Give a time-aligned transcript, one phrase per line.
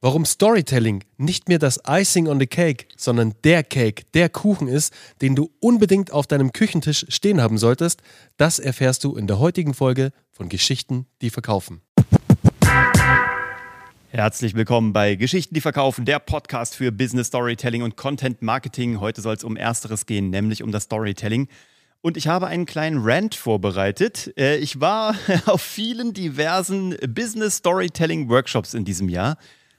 [0.00, 4.94] Warum Storytelling nicht mehr das Icing on the Cake, sondern der Cake, der Kuchen ist,
[5.22, 8.00] den du unbedingt auf deinem Küchentisch stehen haben solltest,
[8.36, 11.80] das erfährst du in der heutigen Folge von Geschichten, die verkaufen.
[14.10, 19.00] Herzlich willkommen bei Geschichten, die verkaufen, der Podcast für Business Storytelling und Content Marketing.
[19.00, 21.48] Heute soll es um Ersteres gehen, nämlich um das Storytelling.
[22.02, 24.32] Und ich habe einen kleinen Rant vorbereitet.
[24.38, 29.36] Äh, ich war auf vielen diversen Business Storytelling Workshops in diesem Jahr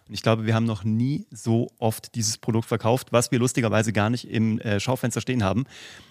[0.10, 3.94] und ich glaube, wir haben noch nie so oft dieses Produkt verkauft, was wir lustigerweise
[3.94, 5.66] gar nicht im äh, Schaufenster stehen haben.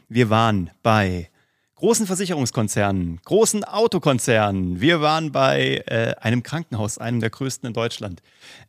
[0.08, 1.30] Wir waren bei
[1.74, 4.80] großen Versicherungskonzernen, großen Autokonzernen.
[4.80, 8.22] Wir waren bei äh, einem Krankenhaus, einem der größten in Deutschland.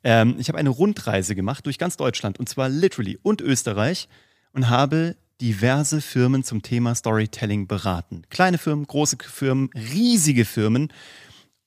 [0.03, 4.09] Ähm, ich habe eine Rundreise gemacht durch ganz Deutschland und zwar literally und Österreich
[4.53, 8.23] und habe diverse Firmen zum Thema Storytelling beraten.
[8.31, 10.91] Kleine Firmen, große Firmen, riesige Firmen.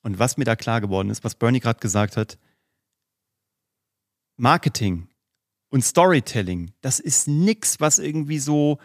[0.02, 2.38] Und was mir da klar geworden ist, was Bernie gerade gesagt hat,
[4.36, 5.08] Marketing
[5.70, 8.78] und Storytelling, das ist nichts, was irgendwie so,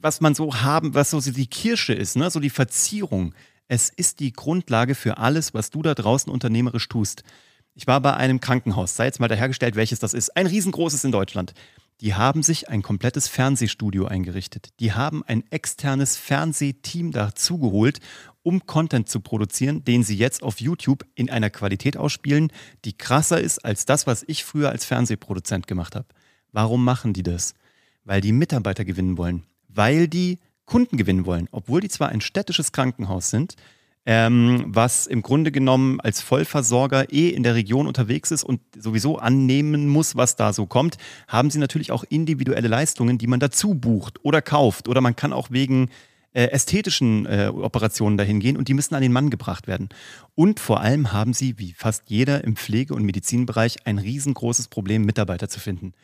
[0.00, 2.30] was man so haben, was so die Kirsche ist, ne?
[2.30, 3.34] so die Verzierung.
[3.66, 7.24] Es ist die Grundlage für alles, was du da draußen unternehmerisch tust.
[7.74, 10.36] Ich war bei einem Krankenhaus, sei jetzt mal dahergestellt, welches das ist.
[10.36, 11.54] Ein riesengroßes in Deutschland.
[12.04, 14.68] Die haben sich ein komplettes Fernsehstudio eingerichtet.
[14.78, 17.98] Die haben ein externes Fernsehteam dazugeholt,
[18.42, 22.52] um Content zu produzieren, den sie jetzt auf YouTube in einer Qualität ausspielen,
[22.84, 26.04] die krasser ist als das, was ich früher als Fernsehproduzent gemacht habe.
[26.52, 27.54] Warum machen die das?
[28.04, 32.72] Weil die Mitarbeiter gewinnen wollen, weil die Kunden gewinnen wollen, obwohl die zwar ein städtisches
[32.72, 33.54] Krankenhaus sind,
[34.06, 39.18] ähm, was im Grunde genommen als Vollversorger eh in der Region unterwegs ist und sowieso
[39.18, 43.74] annehmen muss, was da so kommt, haben sie natürlich auch individuelle Leistungen, die man dazu
[43.74, 44.88] bucht oder kauft.
[44.88, 45.88] Oder man kann auch wegen
[46.34, 49.88] äh, ästhetischen äh, Operationen dahin gehen und die müssen an den Mann gebracht werden.
[50.34, 55.02] Und vor allem haben sie, wie fast jeder im Pflege- und Medizinbereich, ein riesengroßes Problem,
[55.04, 55.94] Mitarbeiter zu finden.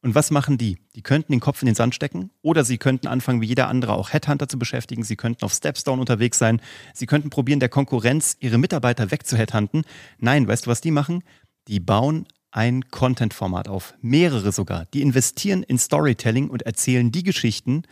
[0.00, 0.78] Und was machen die?
[0.94, 3.94] Die könnten den Kopf in den Sand stecken oder sie könnten anfangen, wie jeder andere
[3.94, 5.02] auch Headhunter zu beschäftigen.
[5.02, 6.60] Sie könnten auf Stepstone unterwegs sein.
[6.94, 9.84] Sie könnten probieren, der Konkurrenz ihre Mitarbeiter wegzuheadhunten.
[10.18, 11.24] Nein, weißt du, was die machen?
[11.66, 13.94] Die bauen ein Content-Format auf.
[14.00, 14.86] Mehrere sogar.
[14.86, 17.82] Die investieren in Storytelling und erzählen die Geschichten,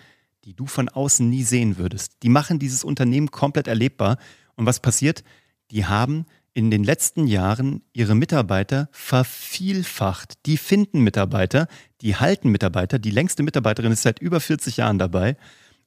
[0.45, 2.23] die du von außen nie sehen würdest.
[2.23, 4.17] Die machen dieses Unternehmen komplett erlebbar.
[4.55, 5.25] Und was passiert?
[5.73, 10.39] Die haben in den letzten Jahren ihre Mitarbeiter vervielfacht.
[10.47, 11.69] Die finden Mitarbeiter,
[12.01, 12.99] die halten Mitarbeiter.
[12.99, 15.37] Die längste Mitarbeiterin ist seit über 40 Jahren dabei.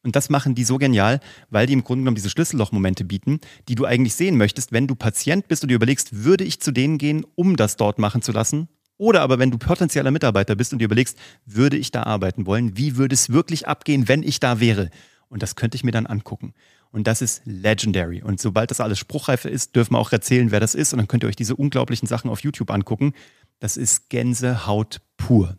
[0.04, 3.74] Und das machen die so genial, weil die im Grunde genommen diese Schlüssellochmomente bieten, die
[3.74, 7.00] du eigentlich sehen möchtest, wenn du Patient bist und dir überlegst, würde ich zu denen
[7.00, 8.70] gehen, um das dort machen zu lassen?
[8.98, 12.78] Oder aber wenn du potenzieller Mitarbeiter bist und dir überlegst, würde ich da arbeiten wollen?
[12.78, 14.92] Wie würde es wirklich abgehen, wenn ich da wäre?
[15.30, 16.54] Und das könnte ich mir dann angucken.
[16.92, 18.24] Und das ist legendary.
[18.24, 20.94] Und sobald das alles spruchreif ist, dürfen wir auch erzählen, wer das ist.
[20.94, 23.14] Und dann könnt ihr euch diese unglaublichen Sachen auf YouTube angucken.
[23.60, 25.56] Das ist Gänsehaut pur.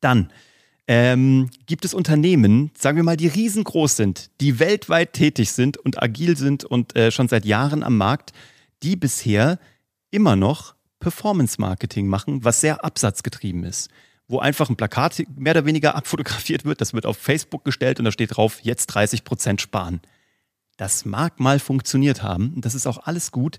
[0.00, 0.30] Dann
[0.86, 6.02] ähm, gibt es Unternehmen, sagen wir mal, die riesengroß sind, die weltweit tätig sind und
[6.02, 8.32] agil sind und äh, schon seit Jahren am Markt,
[8.82, 9.58] die bisher
[10.10, 13.88] immer noch Performance-Marketing machen, was sehr absatzgetrieben ist
[14.26, 18.06] wo einfach ein Plakat mehr oder weniger abfotografiert wird, das wird auf Facebook gestellt und
[18.06, 20.00] da steht drauf, jetzt 30 Prozent sparen.
[20.76, 23.58] Das mag mal funktioniert haben, das ist auch alles gut,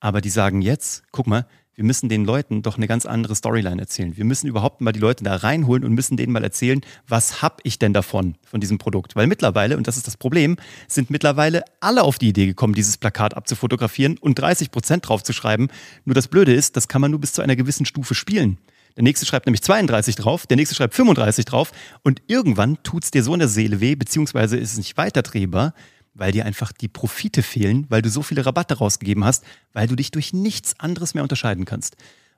[0.00, 1.46] aber die sagen jetzt, guck mal,
[1.76, 4.16] wir müssen den Leuten doch eine ganz andere Storyline erzählen.
[4.16, 7.60] Wir müssen überhaupt mal die Leute da reinholen und müssen denen mal erzählen, was hab
[7.64, 9.14] ich denn davon, von diesem Produkt?
[9.14, 10.56] Weil mittlerweile, und das ist das Problem,
[10.88, 15.68] sind mittlerweile alle auf die Idee gekommen, dieses Plakat abzufotografieren und 30 Prozent draufzuschreiben.
[16.06, 18.56] Nur das Blöde ist, das kann man nur bis zu einer gewissen Stufe spielen.
[18.96, 21.72] Der nächste schreibt nämlich 32 drauf, der nächste schreibt 35 drauf
[22.02, 25.74] und irgendwann tut es dir so in der Seele weh, beziehungsweise ist es nicht weiterdrehbar,
[26.16, 29.96] weil dir einfach die Profite fehlen, weil du so viele Rabatte rausgegeben hast, weil du
[29.96, 31.96] dich durch nichts anderes mehr unterscheiden kannst.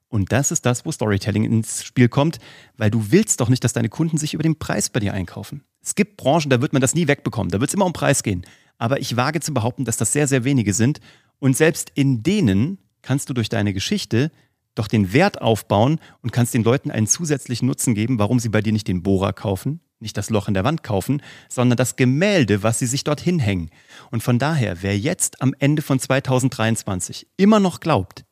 [0.09, 2.39] Und das ist das, wo Storytelling ins Spiel kommt,
[2.77, 5.63] weil du willst doch nicht, dass deine Kunden sich über den Preis bei dir einkaufen.
[5.83, 8.23] Es gibt Branchen, da wird man das nie wegbekommen, da wird es immer um Preis
[8.23, 8.45] gehen.
[8.79, 11.01] Aber ich wage zu behaupten, dass das sehr, sehr wenige sind.
[11.39, 14.31] Und selbst in denen kannst du durch deine Geschichte
[14.75, 18.63] doch den Wert aufbauen und kannst den Leuten einen zusätzlichen Nutzen geben, warum sie bei
[18.63, 22.63] dir nicht den Bohrer kaufen, nicht das Loch in der Wand kaufen, sondern das Gemälde,
[22.63, 23.71] was sie sich dorthin hängen.
[24.11, 28.25] Und von daher, wer jetzt am Ende von 2023 immer noch glaubt,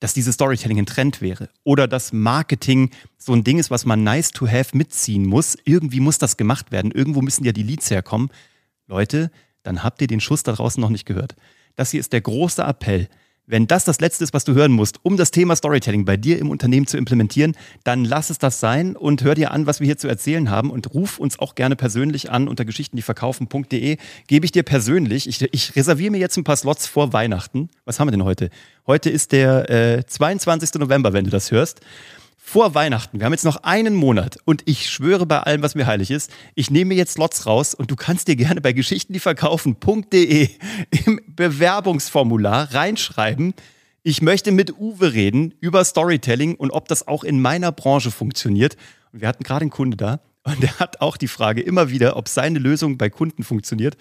[0.00, 4.02] dass dieses Storytelling ein Trend wäre oder dass Marketing so ein Ding ist, was man
[4.02, 7.88] nice to have mitziehen muss, irgendwie muss das gemacht werden, irgendwo müssen ja die Leads
[7.88, 8.30] herkommen.
[8.88, 9.30] Leute,
[9.62, 11.36] dann habt ihr den Schuss da draußen noch nicht gehört.
[11.76, 13.08] Das hier ist der große Appell.
[13.44, 16.38] Wenn das das Letzte ist, was du hören musst, um das Thema Storytelling bei dir
[16.38, 19.86] im Unternehmen zu implementieren, dann lass es das sein und hör dir an, was wir
[19.86, 23.96] hier zu erzählen haben und ruf uns auch gerne persönlich an unter geschichtendieverkaufen.de.
[24.28, 27.68] Gebe ich dir persönlich, ich, ich reserviere mir jetzt ein paar Slots vor Weihnachten.
[27.84, 28.48] Was haben wir denn heute?
[28.86, 30.74] Heute ist der äh, 22.
[30.74, 31.80] November, wenn du das hörst
[32.44, 33.18] vor Weihnachten.
[33.18, 36.30] Wir haben jetzt noch einen Monat und ich schwöre bei allem, was mir heilig ist,
[36.54, 40.48] ich nehme mir jetzt Slots raus und du kannst dir gerne bei geschichtendieverkaufen.de
[41.06, 43.54] im Bewerbungsformular reinschreiben,
[44.02, 48.76] ich möchte mit Uwe reden über Storytelling und ob das auch in meiner Branche funktioniert.
[49.12, 52.16] Und wir hatten gerade einen Kunde da und der hat auch die Frage immer wieder,
[52.16, 53.96] ob seine Lösung bei Kunden funktioniert,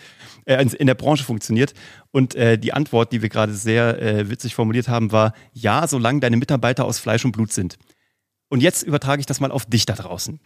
[0.46, 1.76] äh, in der Branche funktioniert.
[2.10, 6.20] Und äh, die Antwort, die wir gerade sehr äh, witzig formuliert haben, war, ja, solange
[6.20, 7.78] deine Mitarbeiter aus Fleisch und Blut sind.
[8.51, 10.42] Und jetzt übertrage ich das mal auf dich da draußen.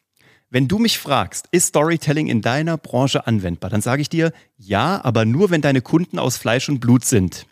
[0.51, 5.03] Wenn du mich fragst, ist Storytelling in deiner Branche anwendbar, dann sage ich dir, ja,
[5.03, 7.47] aber nur wenn deine Kunden aus Fleisch und Blut sind.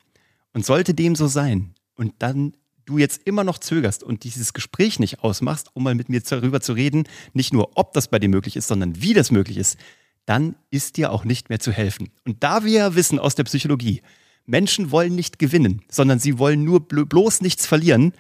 [0.54, 2.54] Und sollte dem so sein und dann
[2.86, 6.62] du jetzt immer noch zögerst und dieses Gespräch nicht ausmachst, um mal mit mir darüber
[6.62, 9.80] zu reden, nicht nur ob das bei dir möglich ist, sondern wie das möglich ist,
[10.28, 12.12] dann ist dir auch nicht mehr zu helfen.
[12.26, 14.04] Und da wir ja wissen aus der Psychologie,
[14.46, 18.14] Menschen wollen nicht gewinnen, sondern sie wollen nur bloß nichts verlieren,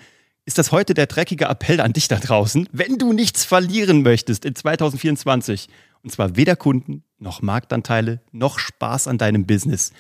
[0.46, 4.46] ist das heute der dreckige Appell an dich da draußen, wenn du nichts verlieren möchtest
[4.46, 5.70] in 2024,
[6.04, 9.94] und zwar weder Kunden noch Marktanteile noch Spaß an deinem Business,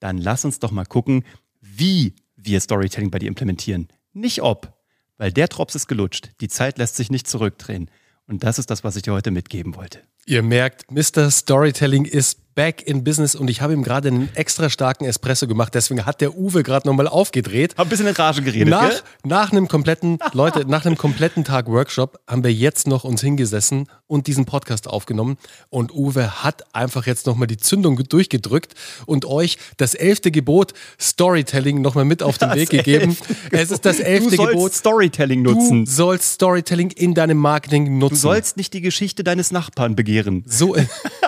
[0.00, 1.24] dann lass uns doch mal gucken,
[1.60, 3.88] wie wir Storytelling bei dir implementieren.
[4.12, 4.76] Nicht ob,
[5.16, 7.90] weil der Drops ist gelutscht, die Zeit lässt sich nicht zurückdrehen.
[8.26, 10.00] Und das ist das, was ich dir heute mitgeben wollte.
[10.26, 11.30] Ihr merkt, Mr.
[11.30, 15.74] Storytelling ist back in business und ich habe ihm gerade einen extra starken Espresso gemacht.
[15.74, 17.74] Deswegen hat der Uwe gerade nochmal aufgedreht.
[17.76, 18.68] Hab ein bisschen in Rage geredet.
[18.68, 19.00] Nach, gell?
[19.24, 23.88] nach einem kompletten, Leute, nach einem kompletten Tag Workshop haben wir jetzt noch uns hingesessen
[24.06, 25.36] und diesen Podcast aufgenommen.
[25.70, 28.74] Und Uwe hat einfach jetzt nochmal die Zündung durchgedrückt
[29.06, 33.16] und euch das elfte Gebot Storytelling nochmal mit auf den Das Weg gegeben.
[33.50, 34.74] Es ist das elfte du sollst Gebot.
[34.74, 35.84] Storytelling nutzen.
[35.84, 38.14] Du sollst Storytelling in deinem Marketing nutzen.
[38.14, 40.44] Du sollst nicht die Geschichte deines Nachbarn begehren.
[40.46, 40.76] So,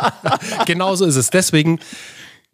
[0.66, 1.30] genau so ist es.
[1.30, 1.80] Deswegen,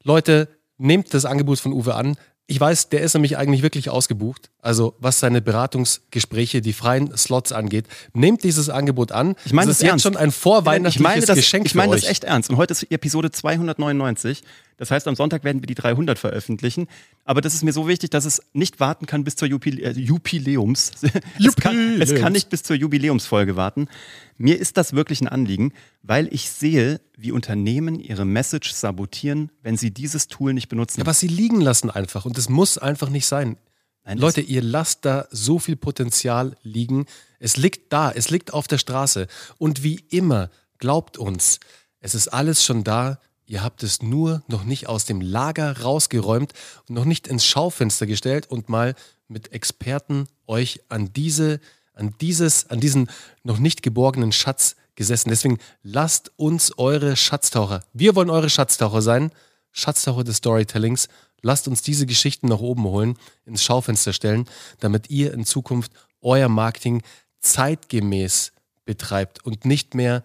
[0.02, 0.48] Leute,
[0.78, 2.16] nehmt das Angebot von Uwe an.
[2.46, 4.50] Ich weiß, der ist nämlich eigentlich wirklich ausgebucht.
[4.60, 9.36] Also was seine Beratungsgespräche, die freien Slots angeht, nehmt dieses Angebot an.
[9.44, 10.02] Ich meine das das ist jetzt ernst.
[10.02, 12.50] schon ein vorweihnachtliches ich meine das, Geschenk ich meine das echt ernst.
[12.50, 14.42] Und heute ist Episode 299.
[14.76, 16.88] Das heißt, am Sonntag werden wir die 300 veröffentlichen.
[17.24, 19.92] Aber das ist mir so wichtig, dass es nicht warten kann bis zur Jubile äh,
[19.92, 20.92] Jubiläums.
[21.38, 23.88] es, kann, es kann nicht bis zur Jubiläumsfolge warten.
[24.36, 25.72] Mir ist das wirklich ein Anliegen,
[26.02, 31.00] weil ich sehe, wie Unternehmen ihre Message sabotieren, wenn sie dieses Tool nicht benutzen.
[31.00, 32.24] Ja, was sie liegen lassen einfach.
[32.24, 33.56] Und das muss einfach nicht sein.
[34.04, 37.06] Nein, Leute, ihr lasst da so viel Potenzial liegen.
[37.38, 39.28] Es liegt da, es liegt auf der Straße.
[39.58, 41.60] Und wie immer, glaubt uns,
[42.00, 43.20] es ist alles schon da.
[43.46, 46.52] Ihr habt es nur noch nicht aus dem Lager rausgeräumt
[46.88, 48.94] und noch nicht ins Schaufenster gestellt und mal
[49.28, 51.60] mit Experten euch an diese,
[51.94, 53.10] an dieses, an diesen
[53.42, 55.30] noch nicht geborgenen Schatz gesessen.
[55.30, 57.84] Deswegen lasst uns eure Schatztaucher.
[57.92, 59.32] Wir wollen eure Schatztaucher sein.
[59.72, 61.08] Schatztaucher des Storytellings.
[61.40, 64.46] Lasst uns diese Geschichten nach oben holen, ins Schaufenster stellen,
[64.78, 67.02] damit ihr in Zukunft euer Marketing
[67.40, 68.52] zeitgemäß
[68.84, 70.22] betreibt und nicht mehr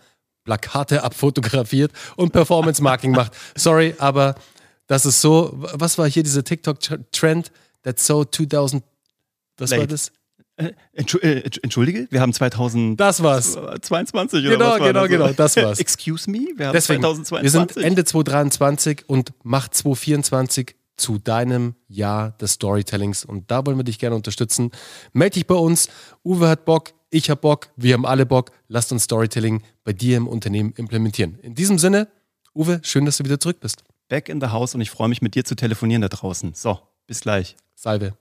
[0.48, 3.34] Plakate abfotografiert und Performance Marketing macht.
[3.56, 4.36] Sorry, aber
[4.88, 5.52] das ist so.
[5.58, 7.52] Was war hier dieser TikTok-Trend?
[7.84, 8.82] That's so 2000.
[9.58, 9.90] Was war Late.
[9.90, 10.12] das?
[10.56, 13.58] Äh, äh, Entsch- Entschuldige, wir haben 2022 Das war's.
[13.58, 15.10] oder Genau, was war genau, das?
[15.10, 15.80] genau, das war's.
[15.82, 17.44] Excuse me, wir haben Deswegen, 2022.
[17.44, 23.26] wir sind Ende 2023 und macht 2024 zu deinem Jahr des Storytellings.
[23.26, 24.72] Und da wollen wir dich gerne unterstützen.
[25.14, 25.90] Meld dich bei uns.
[26.24, 28.52] Uwe hat Bock, ich hab Bock, wir haben alle Bock.
[28.68, 31.40] Lasst uns Storytelling bei dir im Unternehmen implementieren.
[31.42, 32.08] In diesem Sinne,
[32.54, 33.84] Uwe, schön, dass du wieder zurück bist.
[34.10, 36.54] Back in the house und ich freue mich mit dir zu telefonieren da draußen.
[36.54, 37.56] So, bis gleich.
[37.76, 38.18] Salve.